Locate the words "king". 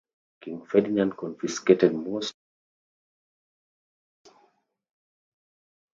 0.43-0.65